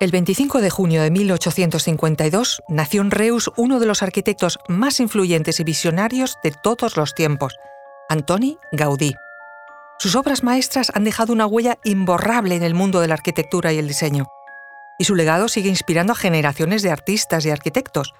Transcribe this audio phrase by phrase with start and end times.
[0.00, 5.60] El 25 de junio de 1852 nació en Reus uno de los arquitectos más influyentes
[5.60, 7.56] y visionarios de todos los tiempos,
[8.08, 9.14] Antoni Gaudí.
[10.00, 13.78] Sus obras maestras han dejado una huella imborrable en el mundo de la arquitectura y
[13.78, 14.26] el diseño.
[14.98, 18.14] Y su legado sigue inspirando a generaciones de artistas y arquitectos.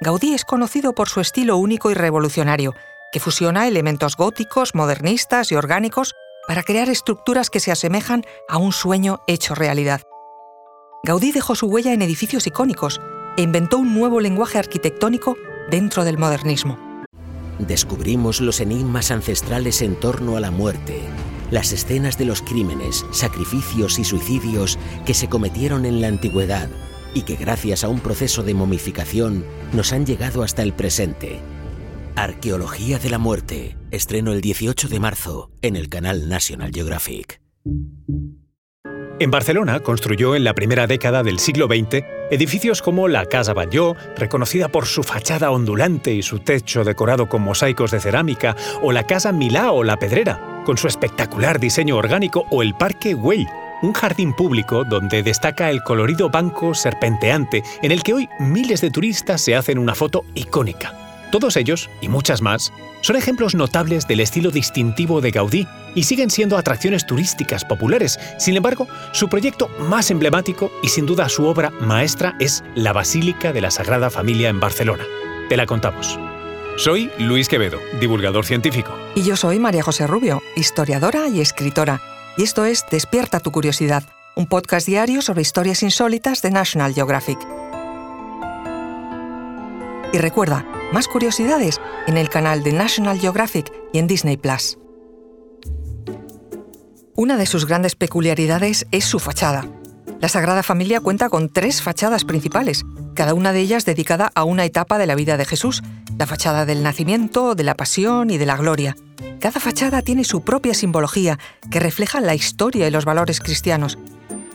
[0.00, 2.74] Gaudí es conocido por su estilo único y revolucionario,
[3.12, 6.14] que fusiona elementos góticos, modernistas y orgánicos
[6.46, 10.00] para crear estructuras que se asemejan a un sueño hecho realidad.
[11.04, 13.00] Gaudí dejó su huella en edificios icónicos
[13.36, 15.36] e inventó un nuevo lenguaje arquitectónico
[15.70, 16.78] dentro del modernismo.
[17.58, 21.00] Descubrimos los enigmas ancestrales en torno a la muerte,
[21.50, 26.68] las escenas de los crímenes, sacrificios y suicidios que se cometieron en la antigüedad
[27.14, 31.40] y que gracias a un proceso de momificación nos han llegado hasta el presente.
[32.16, 37.40] Arqueología de la muerte, estreno el 18 de marzo en el canal National Geographic.
[39.20, 43.96] En Barcelona construyó en la primera década del siglo XX edificios como la Casa Batlló,
[44.16, 49.04] reconocida por su fachada ondulante y su techo decorado con mosaicos de cerámica, o la
[49.04, 53.48] Casa Milá o La Pedrera, con su espectacular diseño orgánico, o el Parque Güell,
[53.82, 58.90] un jardín público donde destaca el colorido banco serpenteante en el que hoy miles de
[58.90, 61.07] turistas se hacen una foto icónica.
[61.30, 66.30] Todos ellos, y muchas más, son ejemplos notables del estilo distintivo de Gaudí y siguen
[66.30, 68.18] siendo atracciones turísticas populares.
[68.38, 73.52] Sin embargo, su proyecto más emblemático y sin duda su obra maestra es la Basílica
[73.52, 75.04] de la Sagrada Familia en Barcelona.
[75.48, 76.18] Te la contamos.
[76.76, 78.94] Soy Luis Quevedo, divulgador científico.
[79.14, 82.00] Y yo soy María José Rubio, historiadora y escritora.
[82.36, 87.38] Y esto es Despierta tu Curiosidad, un podcast diario sobre historias insólitas de National Geographic.
[90.12, 94.78] Y recuerda, más curiosidades en el canal de National Geographic y en Disney Plus.
[97.14, 99.66] Una de sus grandes peculiaridades es su fachada.
[100.20, 104.64] La Sagrada Familia cuenta con tres fachadas principales, cada una de ellas dedicada a una
[104.64, 105.82] etapa de la vida de Jesús,
[106.16, 108.96] la fachada del nacimiento, de la pasión y de la gloria.
[109.40, 111.38] Cada fachada tiene su propia simbología
[111.70, 113.98] que refleja la historia y los valores cristianos.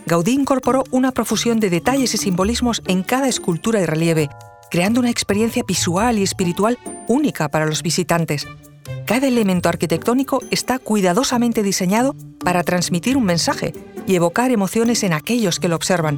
[0.05, 4.29] Gaudí incorporó una profusión de detalles y simbolismos en cada escultura y relieve,
[4.73, 8.47] creando una experiencia visual y espiritual única para los visitantes.
[9.06, 13.72] Cada elemento arquitectónico está cuidadosamente diseñado para transmitir un mensaje
[14.07, 16.17] y evocar emociones en aquellos que lo observan.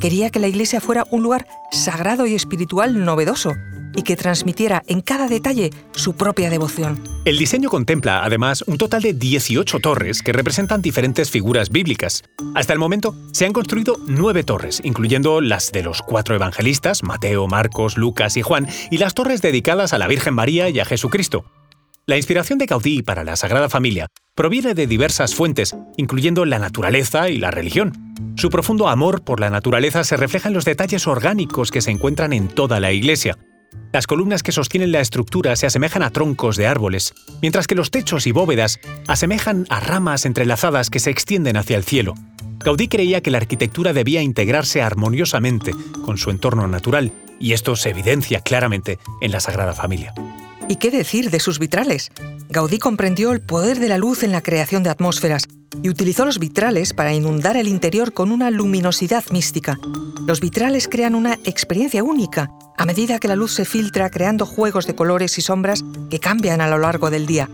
[0.00, 3.54] Quería que la iglesia fuera un lugar sagrado y espiritual novedoso,
[3.94, 7.02] y que transmitiera en cada detalle su propia devoción.
[7.24, 12.22] El diseño contempla, además, un total de 18 torres que representan diferentes figuras bíblicas.
[12.54, 17.46] Hasta el momento se han construido nueve torres, incluyendo las de los cuatro evangelistas, Mateo,
[17.46, 21.44] Marcos, Lucas y Juan, y las torres dedicadas a la Virgen María y a Jesucristo.
[22.06, 27.30] La inspiración de Gaudí para la Sagrada Familia proviene de diversas fuentes, incluyendo la naturaleza
[27.30, 28.14] y la religión.
[28.36, 32.34] Su profundo amor por la naturaleza se refleja en los detalles orgánicos que se encuentran
[32.34, 33.38] en toda la iglesia,
[33.94, 37.92] las columnas que sostienen la estructura se asemejan a troncos de árboles, mientras que los
[37.92, 42.14] techos y bóvedas asemejan a ramas entrelazadas que se extienden hacia el cielo.
[42.58, 45.70] Gaudí creía que la arquitectura debía integrarse armoniosamente
[46.04, 50.12] con su entorno natural, y esto se evidencia claramente en la Sagrada Familia.
[50.66, 52.10] ¿Y qué decir de sus vitrales?
[52.48, 55.44] Gaudí comprendió el poder de la luz en la creación de atmósferas
[55.82, 59.78] y utilizó los vitrales para inundar el interior con una luminosidad mística.
[60.26, 64.86] Los vitrales crean una experiencia única a medida que la luz se filtra creando juegos
[64.86, 67.50] de colores y sombras que cambian a lo largo del día.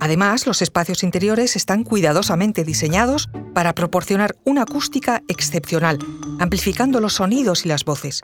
[0.00, 5.98] Además, los espacios interiores están cuidadosamente diseñados para proporcionar una acústica excepcional,
[6.38, 8.22] amplificando los sonidos y las voces.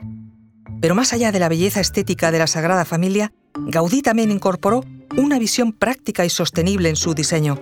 [0.81, 3.33] Pero más allá de la belleza estética de la Sagrada Familia,
[3.67, 4.83] Gaudí también incorporó
[5.17, 7.59] una visión práctica y sostenible en su diseño.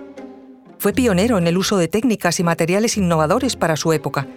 [0.78, 4.28] Fue pionero en el uso de técnicas y materiales innovadores para su época.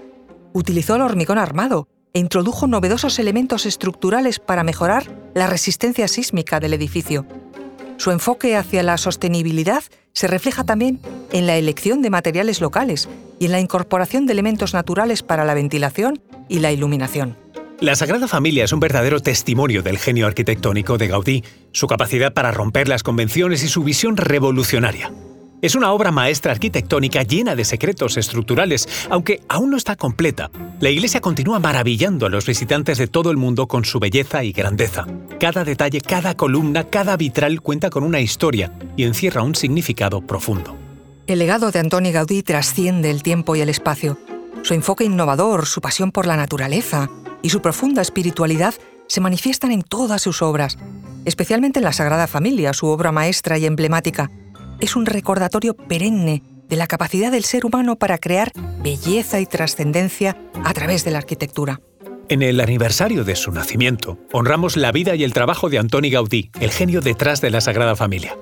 [0.54, 6.74] Utilizó el hormigón armado, e introdujo novedosos elementos estructurales para mejorar la resistencia sísmica del
[6.74, 7.28] edificio.
[7.98, 9.84] Su enfoque hacia la sostenibilidad
[10.14, 11.00] se refleja también
[11.32, 15.54] en la elección de materiales locales y en la incorporación de elementos naturales para la
[15.54, 17.38] ventilación y la iluminación.
[17.80, 22.50] La Sagrada Familia es un verdadero testimonio del genio arquitectónico de Gaudí, su capacidad para
[22.50, 25.14] romper las convenciones y su visión revolucionaria.
[25.62, 30.50] Es una obra maestra arquitectónica llena de secretos estructurales, aunque aún no está completa.
[30.80, 34.54] La iglesia continúa maravillando a los visitantes de todo el mundo con su belleza y
[34.54, 35.06] grandeza.
[35.40, 40.76] Cada detalle, cada columna, cada vitral cuenta con una historia y encierra un significado profundo.
[41.28, 44.18] El legado de Antoni Gaudí trasciende el tiempo y el espacio.
[44.64, 47.08] Su enfoque innovador, su pasión por la naturaleza
[47.42, 48.74] y su profunda espiritualidad
[49.08, 50.78] se manifiestan en todas sus obras,
[51.26, 54.30] especialmente en la Sagrada Familia, su obra maestra y emblemática
[54.80, 58.52] es un recordatorio perenne de la capacidad del ser humano para crear
[58.84, 61.82] belleza y trascendencia a través de la arquitectura.
[62.30, 66.52] En el aniversario de su nacimiento, honramos la vida y el trabajo de Antoni Gaudí,
[66.60, 68.38] el genio detrás de la Sagrada Familia.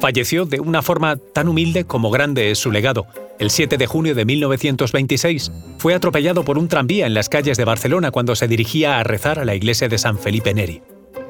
[0.00, 3.06] Falleció de una forma tan humilde como grande es su legado.
[3.42, 7.64] El 7 de junio de 1926 fue atropellado por un tranvía en las calles de
[7.64, 10.80] Barcelona cuando se dirigía a rezar a la iglesia de San Felipe Neri.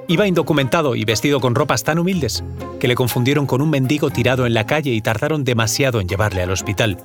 [0.09, 2.45] Iba indocumentado y vestido con ropas tan humildes
[2.81, 6.43] que le confundieron con un mendigo tirado en la calle y tardaron demasiado en llevarle
[6.43, 6.99] al hospital.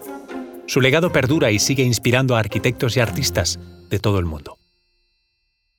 [0.66, 4.58] Su legado perdura y sigue inspirando a arquitectos y artistas de todo el mundo.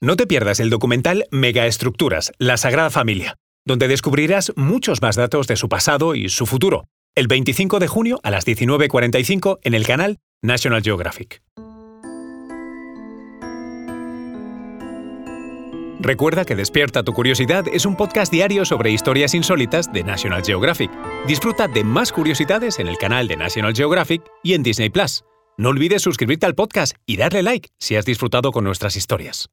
[0.01, 3.37] No te pierdas el documental Megaestructuras, la Sagrada Familia,
[3.67, 6.87] donde descubrirás muchos más datos de su pasado y su futuro,
[7.19, 11.43] el 25 de junio a las 19.45 en el canal National Geographic.
[15.99, 20.93] Recuerda que Despierta tu Curiosidad es un podcast diario sobre historias insólitas de National Geographic.
[21.27, 25.25] Disfruta de más curiosidades en el canal de National Geographic y en Disney Plus.
[25.57, 29.51] No olvides suscribirte al podcast y darle like si has disfrutado con nuestras historias.